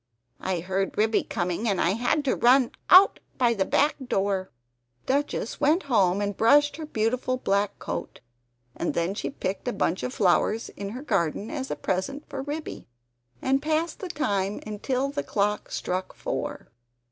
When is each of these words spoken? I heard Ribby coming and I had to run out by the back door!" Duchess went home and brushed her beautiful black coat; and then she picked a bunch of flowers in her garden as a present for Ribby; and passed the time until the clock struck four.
I 0.39 0.61
heard 0.61 0.97
Ribby 0.97 1.21
coming 1.21 1.69
and 1.69 1.79
I 1.79 1.91
had 1.91 2.25
to 2.25 2.35
run 2.35 2.71
out 2.89 3.19
by 3.37 3.53
the 3.53 3.65
back 3.65 3.97
door!" 4.07 4.49
Duchess 5.05 5.61
went 5.61 5.83
home 5.83 6.21
and 6.21 6.35
brushed 6.35 6.77
her 6.77 6.87
beautiful 6.87 7.37
black 7.37 7.77
coat; 7.77 8.19
and 8.75 8.95
then 8.95 9.13
she 9.13 9.29
picked 9.29 9.67
a 9.67 9.71
bunch 9.73 10.01
of 10.01 10.11
flowers 10.11 10.69
in 10.69 10.89
her 10.97 11.03
garden 11.03 11.51
as 11.51 11.69
a 11.69 11.75
present 11.75 12.27
for 12.27 12.41
Ribby; 12.41 12.87
and 13.43 13.61
passed 13.61 13.99
the 13.99 14.09
time 14.09 14.59
until 14.65 15.09
the 15.11 15.21
clock 15.21 15.69
struck 15.71 16.15
four. 16.15 16.71